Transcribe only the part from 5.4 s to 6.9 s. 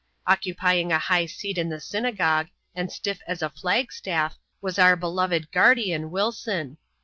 ^ardian, Wilson.